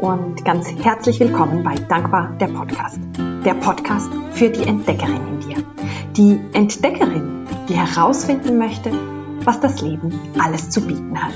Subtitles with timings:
[0.00, 2.98] und ganz herzlich willkommen bei Dankbar der Podcast.
[3.44, 5.56] Der Podcast für die Entdeckerin in dir.
[6.16, 8.90] Die Entdeckerin, die herausfinden möchte,
[9.44, 11.34] was das Leben alles zu bieten hat.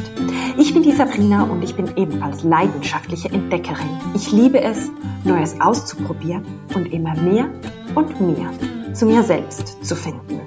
[0.58, 3.98] Ich bin die Sabrina und ich bin ebenfalls leidenschaftliche Entdeckerin.
[4.14, 4.90] Ich liebe es,
[5.24, 7.48] Neues auszuprobieren und immer mehr
[7.94, 8.50] und mehr
[8.92, 10.40] zu mir selbst zu finden.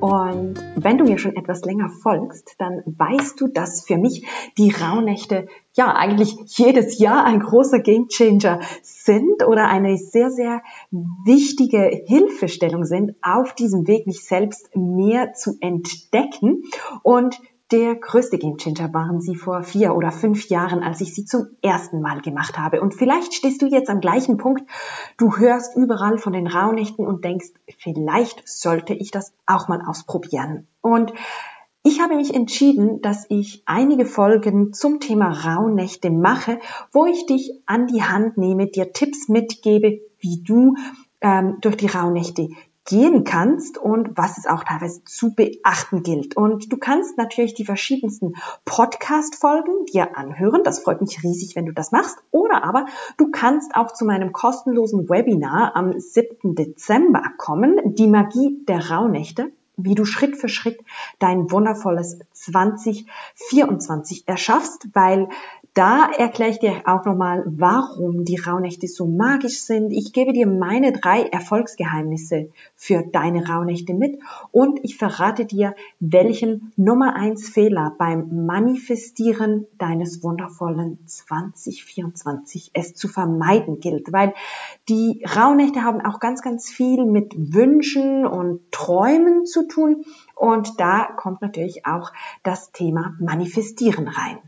[0.00, 4.70] Und wenn du mir schon etwas länger folgst, dann weißt du, dass für mich die
[4.70, 12.84] Rauhnächte ja eigentlich jedes Jahr ein großer Gamechanger sind oder eine sehr, sehr wichtige Hilfestellung
[12.84, 16.62] sind auf diesem Weg, mich selbst mehr zu entdecken.
[17.02, 17.40] Und
[17.70, 22.00] der größte Gamechanger waren sie vor vier oder fünf Jahren, als ich sie zum ersten
[22.00, 22.80] Mal gemacht habe.
[22.80, 24.62] Und vielleicht stehst du jetzt am gleichen Punkt.
[25.18, 30.66] Du hörst überall von den Rauhnächten und denkst, vielleicht sollte ich das auch mal ausprobieren.
[30.80, 31.12] Und
[31.82, 36.58] ich habe mich entschieden, dass ich einige Folgen zum Thema Rauhnächte mache,
[36.92, 40.74] wo ich dich an die Hand nehme, dir Tipps mitgebe, wie du
[41.20, 42.48] ähm, durch die Rauhnächte
[42.88, 46.36] gehen kannst und was es auch teilweise zu beachten gilt.
[46.36, 50.62] Und du kannst natürlich die verschiedensten Podcast-Folgen dir anhören.
[50.64, 52.16] Das freut mich riesig, wenn du das machst.
[52.30, 52.86] Oder aber
[53.18, 56.54] du kannst auch zu meinem kostenlosen Webinar am 7.
[56.54, 60.80] Dezember kommen, die Magie der Rauhnächte wie du Schritt für Schritt
[61.20, 65.28] dein wundervolles 2024 erschaffst, weil
[65.78, 69.92] da erkläre ich dir auch nochmal, warum die Rauhnächte so magisch sind.
[69.92, 74.18] Ich gebe dir meine drei Erfolgsgeheimnisse für deine Rauhnächte mit
[74.50, 83.06] und ich verrate dir, welchen Nummer eins Fehler beim Manifestieren deines wundervollen 2024 es zu
[83.06, 84.34] vermeiden gilt, weil
[84.88, 90.04] die Rauhnächte haben auch ganz, ganz viel mit Wünschen und Träumen zu tun
[90.38, 94.38] und da kommt natürlich auch das Thema Manifestieren rein.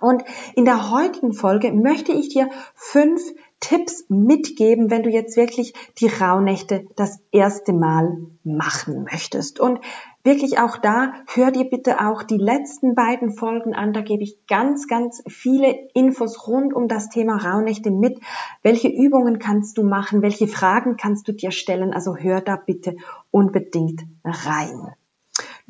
[0.00, 0.22] Und
[0.54, 3.20] in der heutigen Folge möchte ich dir fünf
[3.58, 9.58] Tipps mitgeben, wenn du jetzt wirklich die Rauhnächte das erste Mal machen möchtest.
[9.58, 9.80] Und
[10.22, 13.92] wirklich auch da, hör dir bitte auch die letzten beiden Folgen an.
[13.92, 18.20] Da gebe ich ganz, ganz viele Infos rund um das Thema Rauhnächte mit.
[18.62, 20.22] Welche Übungen kannst du machen?
[20.22, 21.92] Welche Fragen kannst du dir stellen?
[21.92, 22.94] Also hör da bitte
[23.32, 24.94] unbedingt rein.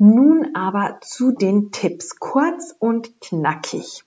[0.01, 2.19] Nun aber zu den Tipps.
[2.19, 4.05] Kurz und knackig.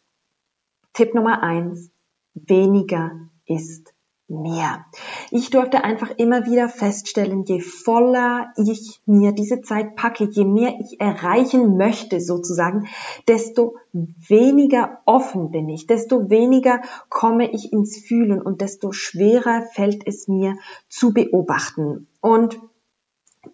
[0.94, 1.90] Tipp Nummer eins,
[2.32, 3.92] weniger ist
[4.26, 4.86] mehr.
[5.30, 10.78] Ich durfte einfach immer wieder feststellen, je voller ich mir diese Zeit packe, je mehr
[10.80, 12.88] ich erreichen möchte sozusagen,
[13.28, 16.80] desto weniger offen bin ich, desto weniger
[17.10, 20.56] komme ich ins Fühlen und desto schwerer fällt es mir
[20.88, 22.08] zu beobachten.
[22.22, 22.58] Und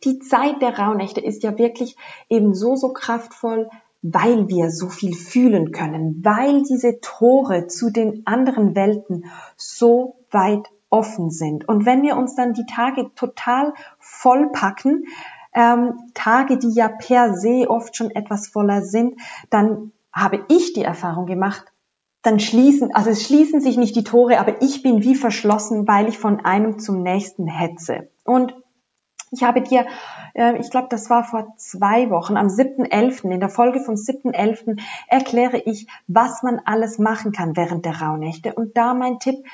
[0.05, 1.97] die Zeit der Rauhnächte ist ja wirklich
[2.29, 3.69] eben so, so kraftvoll,
[4.03, 9.25] weil wir so viel fühlen können, weil diese Tore zu den anderen Welten
[9.57, 11.69] so weit offen sind.
[11.69, 15.07] Und wenn wir uns dann die Tage total vollpacken,
[15.53, 19.21] ähm, Tage, die ja per se oft schon etwas voller sind,
[19.51, 21.73] dann habe ich die Erfahrung gemacht,
[22.23, 26.09] dann schließen, also es schließen sich nicht die Tore, aber ich bin wie verschlossen, weil
[26.09, 28.11] ich von einem zum nächsten hetze.
[28.25, 28.55] Und
[29.31, 29.87] ich habe dir,
[30.35, 34.81] äh, ich glaube, das war vor zwei Wochen, am 7.11., in der Folge vom 7.11.
[35.07, 38.55] erkläre ich, was man alles machen kann während der Rauhnächte.
[38.55, 39.45] Und da mein Tipp,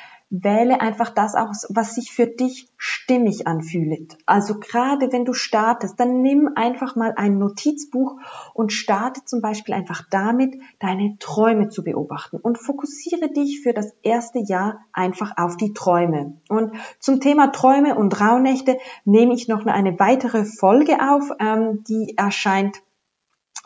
[0.42, 4.18] wähle einfach das aus, was sich für dich stimmig anfühlt.
[4.26, 8.16] Also gerade wenn du startest, dann nimm einfach mal ein Notizbuch
[8.52, 13.94] und starte zum Beispiel einfach damit, deine Träume zu beobachten und fokussiere dich für das
[14.02, 16.34] erste Jahr einfach auf die Träume.
[16.48, 22.14] Und zum Thema Träume und Rauhnächte nehme ich noch eine weitere Folge auf, ähm, die
[22.16, 22.83] erscheint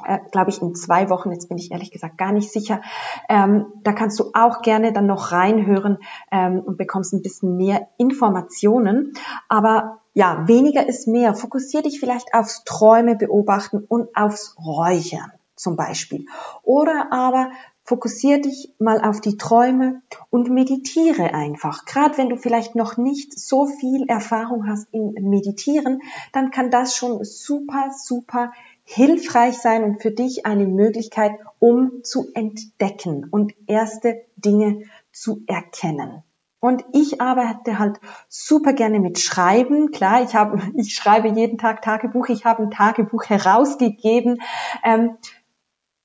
[0.04, 2.80] äh, glaube ich, in zwei Wochen, jetzt bin ich ehrlich gesagt gar nicht sicher.
[3.28, 5.98] Ähm, da kannst du auch gerne dann noch reinhören
[6.30, 9.12] ähm, und bekommst ein bisschen mehr Informationen.
[9.48, 11.34] Aber ja, weniger ist mehr.
[11.34, 16.26] Fokussier dich vielleicht aufs Träume beobachten und aufs Räuchern zum Beispiel.
[16.62, 17.50] Oder aber
[17.88, 21.86] fokussier dich mal auf die Träume und meditiere einfach.
[21.86, 26.02] Gerade wenn du vielleicht noch nicht so viel Erfahrung hast im Meditieren,
[26.32, 28.52] dann kann das schon super, super
[28.90, 36.22] hilfreich sein und für dich eine Möglichkeit, um zu entdecken und erste Dinge zu erkennen.
[36.58, 39.90] Und ich arbeite halt super gerne mit Schreiben.
[39.90, 42.30] Klar, ich habe, ich schreibe jeden Tag Tagebuch.
[42.30, 44.40] Ich habe ein Tagebuch herausgegeben.
[44.82, 45.18] Ähm,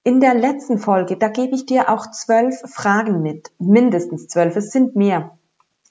[0.04, 4.58] in der letzten Folge, da gebe ich dir auch zwölf Fragen mit, mindestens zwölf.
[4.58, 5.38] Es sind mehr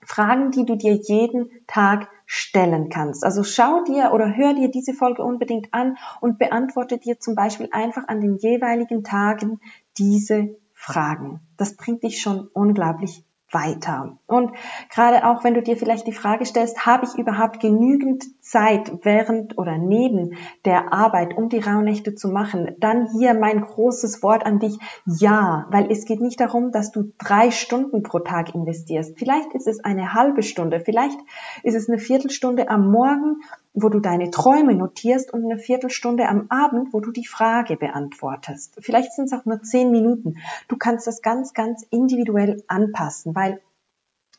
[0.05, 3.25] Fragen, die du dir jeden Tag stellen kannst.
[3.25, 7.69] Also schau dir oder hör dir diese Folge unbedingt an und beantworte dir zum Beispiel
[7.73, 9.61] einfach an den jeweiligen Tagen
[9.99, 11.41] diese Fragen.
[11.57, 14.19] Das bringt dich schon unglaublich weiter.
[14.27, 14.53] Und
[14.91, 19.59] gerade auch, wenn du dir vielleicht die Frage stellst, habe ich überhaupt genügend Zeit während
[19.59, 24.59] oder neben der Arbeit, um die Rauhnächte zu machen, dann hier mein großes Wort an
[24.59, 29.19] dich, ja, weil es geht nicht darum, dass du drei Stunden pro Tag investierst.
[29.19, 31.19] Vielleicht ist es eine halbe Stunde, vielleicht
[31.63, 33.43] ist es eine Viertelstunde am Morgen,
[33.75, 38.77] wo du deine Träume notierst und eine Viertelstunde am Abend, wo du die Frage beantwortest.
[38.81, 40.37] Vielleicht sind es auch nur zehn Minuten.
[40.69, 43.61] Du kannst das ganz, ganz individuell anpassen, weil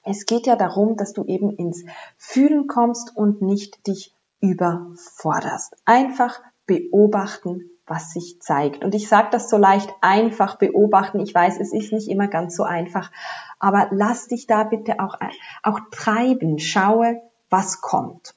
[0.04, 1.86] es geht ja darum, dass du eben ins
[2.18, 5.76] Fühlen kommst und nicht dich überforderst.
[5.86, 8.84] Einfach beobachten, was sich zeigt.
[8.84, 11.20] Und ich sage das so leicht, einfach beobachten.
[11.20, 13.12] Ich weiß, es ist nicht immer ganz so einfach,
[13.60, 15.18] aber lass dich da bitte auch,
[15.64, 16.60] auch treiben.
[16.60, 18.36] Schaue, was kommt.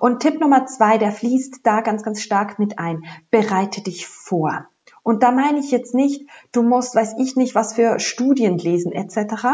[0.00, 3.04] Und Tipp Nummer zwei, der fließt da ganz, ganz stark mit ein.
[3.30, 4.66] Bereite dich vor.
[5.02, 8.92] Und da meine ich jetzt nicht, du musst, weiß ich nicht, was für Studien lesen
[8.92, 9.44] etc.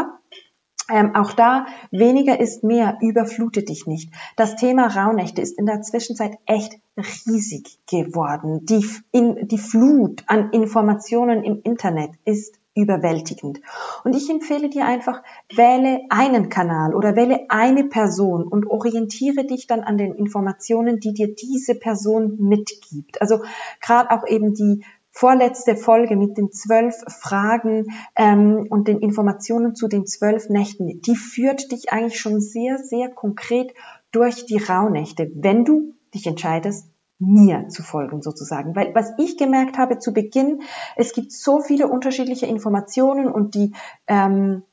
[0.89, 4.11] Ähm, auch da, weniger ist mehr, überflute dich nicht.
[4.35, 8.65] Das Thema Rauhnächte ist in der Zwischenzeit echt riesig geworden.
[8.65, 13.61] Die, in, die Flut an Informationen im Internet ist überwältigend.
[14.03, 15.21] Und ich empfehle dir einfach,
[15.53, 21.13] wähle einen Kanal oder wähle eine Person und orientiere dich dann an den Informationen, die
[21.13, 23.21] dir diese Person mitgibt.
[23.21, 23.41] Also
[23.79, 29.87] gerade auch eben die vorletzte Folge mit den zwölf Fragen ähm, und den Informationen zu
[29.87, 33.73] den zwölf Nächten, die führt dich eigentlich schon sehr, sehr konkret
[34.11, 36.87] durch die Rauhnächte, wenn du dich entscheidest,
[37.25, 38.75] mir zu folgen sozusagen.
[38.75, 40.61] Weil was ich gemerkt habe zu Beginn,
[40.95, 43.73] es gibt so viele unterschiedliche Informationen und die
[44.07, 44.63] ähm,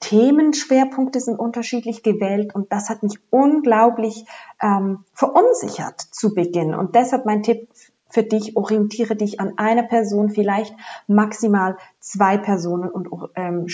[0.00, 4.24] Themenschwerpunkte sind unterschiedlich gewählt und das hat mich unglaublich
[4.62, 6.74] ähm, verunsichert zu Beginn.
[6.74, 7.68] Und deshalb mein Tipp
[8.08, 10.74] für dich, orientiere dich an einer Person, vielleicht
[11.06, 13.66] maximal zwei Personen und ähm,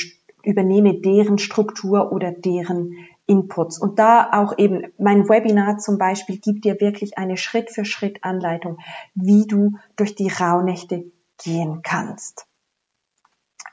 [0.42, 2.92] übernehme deren Struktur oder deren
[3.26, 3.78] Inputs.
[3.78, 8.22] Und da auch eben mein Webinar zum Beispiel gibt dir wirklich eine Schritt für Schritt
[8.22, 8.78] Anleitung,
[9.14, 11.10] wie du durch die Rauhnächte
[11.42, 12.46] gehen kannst.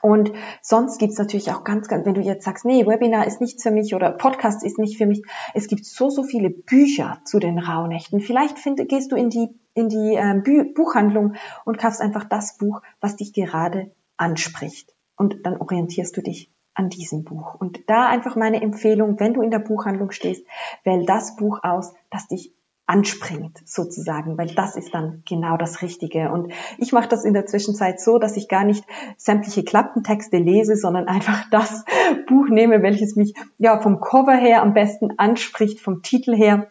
[0.02, 3.62] Und sonst gibt's natürlich auch ganz, ganz, wenn du jetzt sagst, nee, Webinar ist nichts
[3.62, 5.22] für mich oder Podcast ist nicht für mich.
[5.54, 8.20] Es gibt so, so viele Bücher zu den Rauhnächten.
[8.20, 12.82] Vielleicht find, gehst du in die, in die äh, Buchhandlung und kaufst einfach das Buch,
[13.00, 14.92] was dich gerade anspricht.
[15.16, 17.54] Und dann orientierst du dich an diesem Buch.
[17.54, 20.44] Und da einfach meine Empfehlung, wenn du in der Buchhandlung stehst,
[20.82, 22.52] wähl das Buch aus, das dich
[22.86, 26.30] anspringt sozusagen, weil das ist dann genau das Richtige.
[26.30, 28.84] Und ich mache das in der Zwischenzeit so, dass ich gar nicht
[29.16, 31.84] sämtliche Klappentexte lese, sondern einfach das
[32.28, 36.68] Buch nehme, welches mich ja vom Cover her am besten anspricht, vom Titel her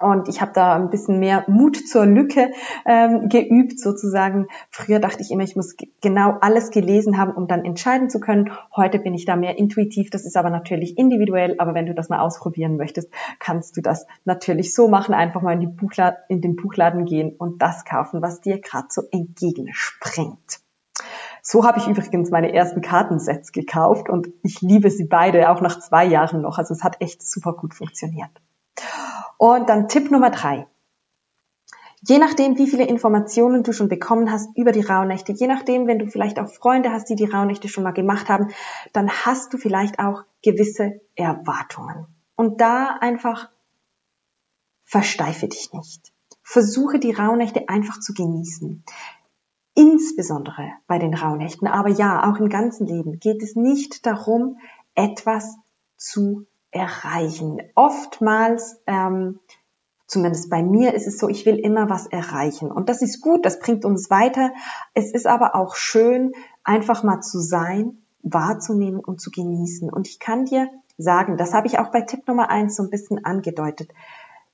[0.00, 2.52] und ich habe da ein bisschen mehr Mut zur Lücke
[2.86, 4.46] ähm, geübt, sozusagen.
[4.70, 8.52] Früher dachte ich immer, ich muss genau alles gelesen haben, um dann entscheiden zu können.
[8.76, 10.10] Heute bin ich da mehr intuitiv.
[10.10, 11.56] Das ist aber natürlich individuell.
[11.58, 13.10] Aber wenn du das mal ausprobieren möchtest,
[13.40, 15.14] kannst du das natürlich so machen.
[15.14, 18.88] Einfach mal in, die Buchladen, in den Buchladen gehen und das kaufen, was dir gerade
[18.90, 20.60] so entgegenspringt.
[21.42, 25.80] So habe ich übrigens meine ersten Kartensets gekauft und ich liebe sie beide, auch nach
[25.80, 26.58] zwei Jahren noch.
[26.58, 28.30] Also es hat echt super gut funktioniert.
[29.38, 30.66] Und dann Tipp Nummer drei.
[32.02, 35.98] Je nachdem, wie viele Informationen du schon bekommen hast über die Rauhnächte, je nachdem, wenn
[35.98, 38.48] du vielleicht auch Freunde hast, die die Rauhnächte schon mal gemacht haben,
[38.92, 42.06] dann hast du vielleicht auch gewisse Erwartungen.
[42.36, 43.48] Und da einfach
[44.84, 46.12] versteife dich nicht.
[46.42, 48.84] Versuche die Rauhnächte einfach zu genießen.
[49.74, 54.58] Insbesondere bei den Rauhnächten, aber ja, auch im ganzen Leben geht es nicht darum,
[54.94, 55.56] etwas
[55.96, 57.60] zu erreichen.
[57.74, 59.40] Oftmals, ähm,
[60.06, 62.70] zumindest bei mir, ist es so, ich will immer was erreichen.
[62.70, 64.52] Und das ist gut, das bringt uns weiter.
[64.94, 66.32] Es ist aber auch schön,
[66.64, 69.90] einfach mal zu sein, wahrzunehmen und zu genießen.
[69.92, 72.90] Und ich kann dir sagen, das habe ich auch bei Tipp Nummer eins so ein
[72.90, 73.92] bisschen angedeutet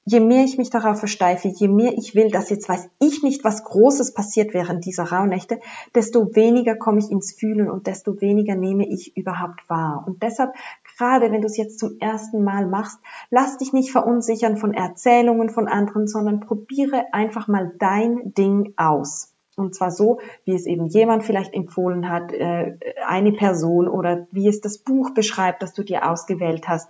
[0.05, 3.43] je mehr ich mich darauf versteife, je mehr ich will, dass jetzt weiß ich nicht,
[3.45, 5.61] was Großes passiert während dieser Rauhnächte,
[5.95, 10.05] desto weniger komme ich ins Fühlen und desto weniger nehme ich überhaupt wahr.
[10.07, 10.53] Und deshalb,
[10.97, 12.99] gerade wenn du es jetzt zum ersten Mal machst,
[13.31, 19.33] lass dich nicht verunsichern von Erzählungen von anderen, sondern probiere einfach mal dein Ding aus.
[19.57, 24.49] Und zwar so, wie es eben jemand vielleicht empfohlen hat, äh, eine Person oder wie
[24.49, 26.89] es das Buch beschreibt, das du dir ausgewählt hast.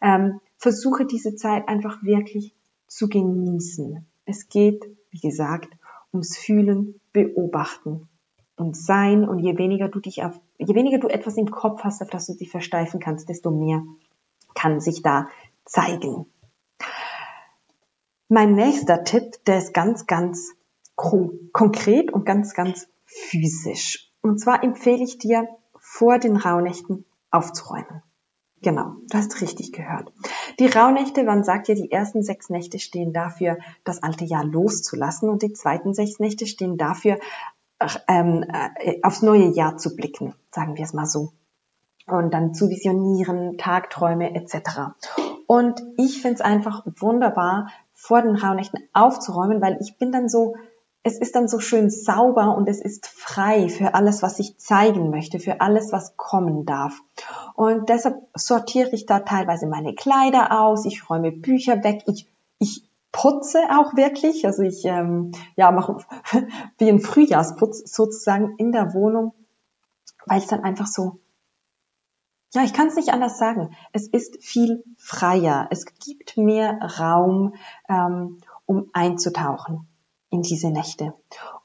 [0.00, 2.54] Ähm, versuche diese Zeit einfach wirklich
[2.86, 4.06] zu genießen.
[4.24, 5.68] Es geht, wie gesagt,
[6.12, 8.08] ums Fühlen, Beobachten
[8.56, 9.28] und Sein.
[9.28, 12.26] Und je weniger du dich auf, je weniger du etwas im Kopf hast, auf das
[12.26, 13.82] du dich versteifen kannst, desto mehr
[14.54, 15.28] kann sich da
[15.64, 16.26] zeigen.
[18.28, 20.52] Mein nächster Tipp, der ist ganz, ganz
[20.96, 24.10] konkret und ganz, ganz physisch.
[24.22, 25.48] Und zwar empfehle ich dir,
[25.78, 28.02] vor den Rauhnächten aufzuräumen.
[28.62, 30.12] Genau, du hast richtig gehört.
[30.58, 35.28] Die Rauhnächte, man sagt ja, die ersten sechs Nächte stehen dafür, das alte Jahr loszulassen
[35.28, 37.20] und die zweiten sechs Nächte stehen dafür,
[38.08, 38.44] ähm,
[38.78, 41.32] äh, aufs neue Jahr zu blicken, sagen wir es mal so.
[42.06, 44.94] Und dann zu visionieren, Tagträume etc.
[45.46, 50.54] Und ich finde es einfach wunderbar, vor den Rauhnächten aufzuräumen, weil ich bin dann so,
[51.02, 55.10] es ist dann so schön sauber und es ist frei für alles, was ich zeigen
[55.10, 57.00] möchte, für alles, was kommen darf.
[57.54, 62.28] Und deshalb sortiere ich da teilweise meine Kleider aus, ich räume Bücher weg, ich,
[62.58, 65.96] ich putze auch wirklich, also ich ähm, ja mache
[66.78, 69.32] wie ein Frühjahrsputz sozusagen in der Wohnung,
[70.26, 71.20] weil es dann einfach so
[72.54, 73.76] ja, ich kann es nicht anders sagen.
[73.92, 75.66] Es ist viel freier.
[75.70, 77.54] Es gibt mehr Raum,
[77.88, 79.86] ähm, um einzutauchen
[80.30, 81.12] in diese Nächte.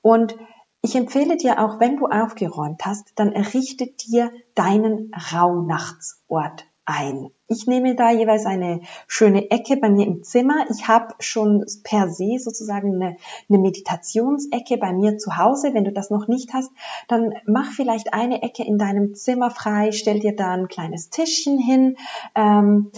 [0.01, 0.35] Und
[0.81, 7.29] ich empfehle dir auch, wenn du aufgeräumt hast, dann errichte dir deinen Rauhnachtsort ein.
[7.47, 10.65] Ich nehme da jeweils eine schöne Ecke bei mir im Zimmer.
[10.69, 13.17] Ich habe schon per se sozusagen eine,
[13.49, 15.73] eine, Meditationsecke bei mir zu Hause.
[15.73, 16.71] Wenn du das noch nicht hast,
[17.07, 21.57] dann mach vielleicht eine Ecke in deinem Zimmer frei, stell dir da ein kleines Tischchen
[21.57, 21.97] hin.
[22.35, 22.91] Ähm,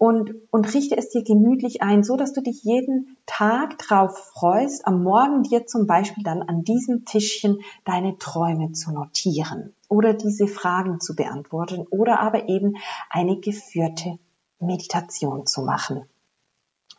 [0.00, 4.86] und, und richte es dir gemütlich ein, so dass du dich jeden Tag drauf freust,
[4.86, 10.46] am Morgen dir zum Beispiel dann an diesem Tischchen deine Träume zu notieren oder diese
[10.46, 12.76] Fragen zu beantworten oder aber eben
[13.10, 14.18] eine geführte
[14.60, 16.08] Meditation zu machen.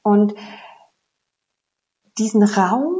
[0.03, 0.33] Und
[2.17, 2.95] diesen Raum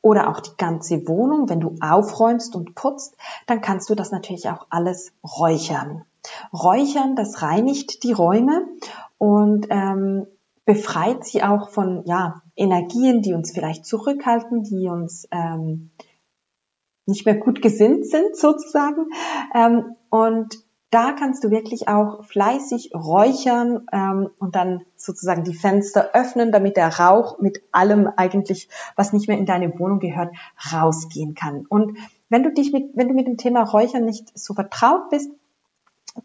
[0.00, 3.16] oder auch die ganze Wohnung, wenn du aufräumst und putzt,
[3.46, 6.04] dann kannst du das natürlich auch alles räuchern.
[6.52, 8.66] Räuchern, das reinigt die Räume
[9.18, 10.26] und ähm,
[10.64, 15.90] befreit sie auch von ja, Energien, die uns vielleicht zurückhalten, die uns ähm,
[17.06, 19.06] nicht mehr gut gesinnt sind sozusagen.
[19.54, 20.58] Ähm, und
[20.90, 26.76] da kannst du wirklich auch fleißig räuchern ähm, und dann sozusagen die Fenster öffnen, damit
[26.76, 30.32] der Rauch mit allem eigentlich, was nicht mehr in deine Wohnung gehört,
[30.72, 31.66] rausgehen kann.
[31.68, 35.30] Und wenn du dich mit, wenn du mit dem Thema Räuchern nicht so vertraut bist,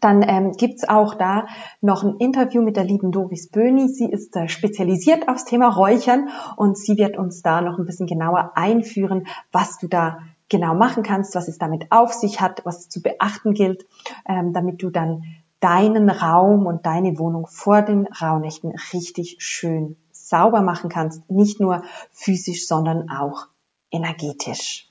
[0.00, 1.48] dann ähm, gibt's auch da
[1.80, 3.88] noch ein Interview mit der lieben Doris Böhni.
[3.88, 8.06] Sie ist äh, spezialisiert aufs Thema Räuchern und sie wird uns da noch ein bisschen
[8.06, 10.20] genauer einführen, was du da
[10.50, 13.86] genau machen kannst, was es damit auf sich hat, was zu beachten gilt,
[14.28, 15.24] ähm, damit du dann
[15.60, 21.30] deinen Raum und deine Wohnung vor den Rauhnächten richtig schön sauber machen kannst.
[21.30, 23.46] Nicht nur physisch, sondern auch
[23.90, 24.90] energetisch.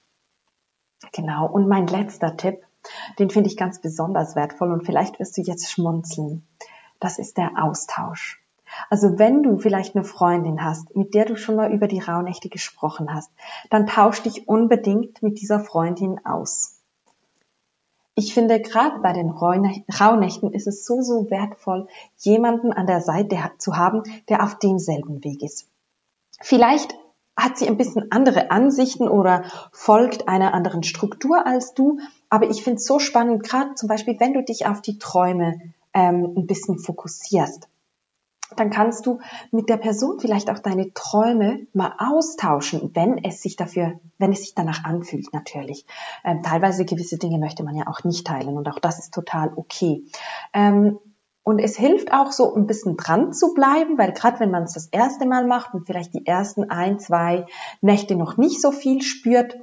[1.13, 1.47] Genau.
[1.47, 2.63] Und mein letzter Tipp
[3.17, 6.47] den finde ich ganz besonders wertvoll und vielleicht wirst du jetzt schmunzeln.
[6.99, 8.41] Das ist der Austausch.
[8.89, 12.49] Also wenn du vielleicht eine Freundin hast, mit der du schon mal über die Rauhnächte
[12.49, 13.31] gesprochen hast,
[13.69, 16.75] dann tausch dich unbedingt mit dieser Freundin aus.
[18.15, 23.37] Ich finde, gerade bei den Rauhnächten ist es so, so wertvoll, jemanden an der Seite
[23.57, 25.67] zu haben, der auf demselben Weg ist.
[26.41, 26.95] Vielleicht
[27.37, 31.99] hat sie ein bisschen andere Ansichten oder folgt einer anderen Struktur als du.
[32.29, 35.59] Aber ich finde es so spannend, gerade zum Beispiel, wenn du dich auf die Träume
[35.93, 37.69] ähm, ein bisschen fokussierst,
[38.59, 39.19] dann kannst du
[39.51, 44.41] mit der Person vielleicht auch deine Träume mal austauschen, wenn es sich dafür, wenn es
[44.41, 45.85] sich danach anfühlt, natürlich.
[46.23, 49.53] Ähm, teilweise gewisse Dinge möchte man ja auch nicht teilen und auch das ist total
[49.55, 50.03] okay.
[50.53, 50.99] Ähm,
[51.43, 54.73] und es hilft auch so ein bisschen dran zu bleiben, weil gerade wenn man es
[54.73, 57.47] das erste Mal macht und vielleicht die ersten ein, zwei
[57.81, 59.57] Nächte noch nicht so viel spürt,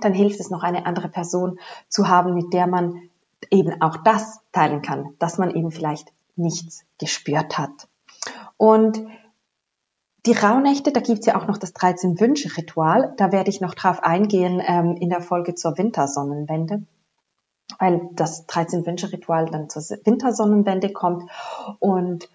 [0.00, 1.58] dann hilft es noch eine andere Person
[1.88, 3.10] zu haben, mit der man
[3.50, 7.88] eben auch das teilen kann, dass man eben vielleicht nichts gespürt hat.
[8.60, 9.02] Und
[10.26, 13.14] die Rauhnächte, da gibt's ja auch noch das 13-Wünsche-Ritual.
[13.16, 16.82] Da werde ich noch drauf eingehen ähm, in der Folge zur Wintersonnenwende
[17.78, 21.30] weil das 13-Wünsche-Ritual dann zur Wintersonnenwende kommt.
[21.78, 22.28] Und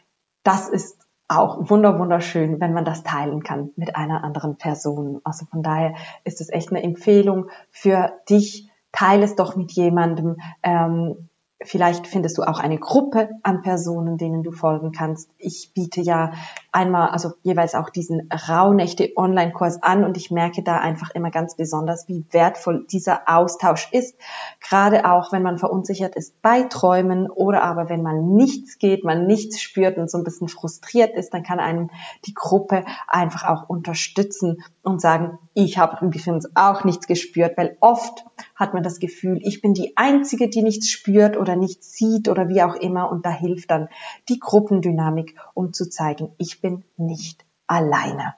[0.43, 5.21] das ist auch wunder wunderschön, wenn man das teilen kann mit einer anderen Person.
[5.23, 8.69] Also von daher ist es echt eine Empfehlung für dich.
[8.91, 11.29] Teile es doch mit jemandem, ähm,
[11.63, 15.29] Vielleicht findest du auch eine Gruppe an Personen, denen du folgen kannst.
[15.37, 16.33] Ich biete ja
[16.75, 21.55] einmal, also jeweils auch diesen Rauhnächte Online-Kurs an und ich merke da einfach immer ganz
[21.55, 24.15] besonders, wie wertvoll dieser Austausch ist.
[24.59, 29.25] Gerade auch, wenn man verunsichert ist bei Träumen oder aber wenn man nichts geht, man
[29.25, 31.89] nichts spürt und so ein bisschen frustriert ist, dann kann einem
[32.25, 38.25] die Gruppe einfach auch unterstützen und sagen, ich habe übrigens auch nichts gespürt, weil oft
[38.55, 42.49] hat man das Gefühl, ich bin die Einzige, die nichts spürt oder nichts sieht oder
[42.49, 43.09] wie auch immer.
[43.09, 43.87] Und da hilft dann
[44.27, 48.33] die Gruppendynamik, um zu zeigen, ich bin nicht alleine.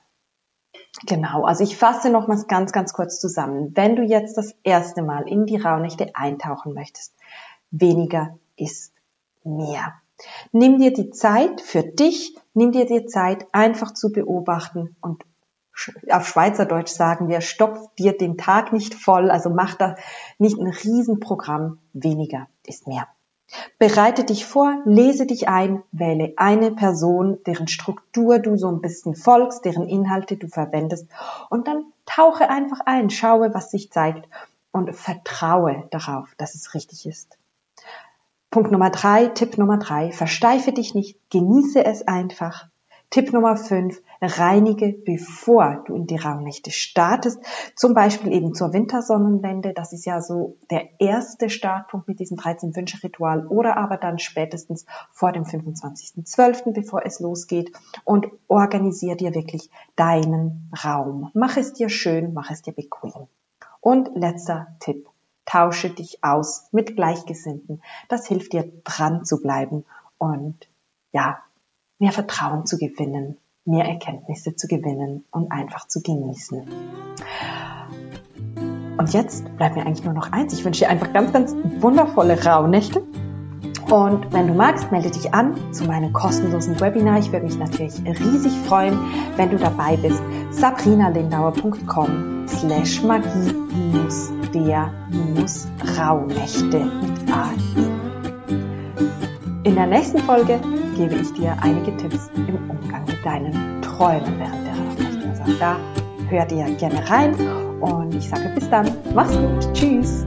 [1.06, 3.72] Genau, also ich fasse nochmals ganz, ganz kurz zusammen.
[3.74, 7.14] Wenn du jetzt das erste Mal in die Rauhnächte eintauchen möchtest,
[7.72, 8.94] weniger ist
[9.46, 9.94] mehr.
[10.52, 15.24] Nimm dir die Zeit für dich, nimm dir die Zeit einfach zu beobachten und
[16.10, 19.96] auf Schweizerdeutsch sagen wir, stopf dir den Tag nicht voll, also mach da
[20.38, 23.08] nicht ein Riesenprogramm, weniger ist mehr.
[23.80, 29.16] Bereite dich vor, lese dich ein, wähle eine Person, deren Struktur du so ein bisschen
[29.16, 31.08] folgst, deren Inhalte du verwendest
[31.50, 34.28] und dann tauche einfach ein, schaue, was sich zeigt
[34.72, 37.38] und vertraue darauf, dass es richtig ist.
[38.50, 42.68] Punkt Nummer drei, Tipp Nummer drei, versteife dich nicht, genieße es einfach,
[43.10, 47.40] Tipp Nummer 5, reinige, bevor du in die Raumnächte startest.
[47.76, 49.74] Zum Beispiel eben zur Wintersonnenwende.
[49.74, 55.32] Das ist ja so der erste Startpunkt mit diesem 13-Wünsche-Ritual oder aber dann spätestens vor
[55.32, 57.72] dem 25.12., bevor es losgeht.
[58.04, 61.32] Und organisier dir wirklich deinen Raum.
[61.34, 63.28] Mach es dir schön, mach es dir bequem.
[63.80, 65.08] Und letzter Tipp.
[65.46, 67.82] Tausche dich aus mit Gleichgesinnten.
[68.10, 69.86] Das hilft dir dran zu bleiben
[70.18, 70.68] und
[71.14, 71.40] ja,
[72.00, 76.64] mehr Vertrauen zu gewinnen, mehr Erkenntnisse zu gewinnen und einfach zu genießen.
[78.98, 80.54] Und jetzt bleibt mir eigentlich nur noch eins.
[80.54, 83.04] Ich wünsche dir einfach ganz, ganz wundervolle Rauhnächte.
[83.90, 87.20] Und wenn du magst, melde dich an zu meinem kostenlosen Webinar.
[87.20, 89.00] Ich würde mich natürlich riesig freuen,
[89.38, 90.22] wenn du dabei bist.
[90.52, 97.87] sabrinalindauer.com slash magie minus der minus Rauhnächte mit AI.
[99.68, 100.62] In der nächsten Folge
[100.96, 105.42] gebe ich dir einige Tipps im Umgang mit deinen Träumen während der Rauhnächte.
[105.42, 105.76] Also da
[106.30, 107.36] hör dir gerne rein
[107.82, 108.90] und ich sage bis dann.
[109.14, 109.74] Mach's gut.
[109.74, 110.27] Tschüss.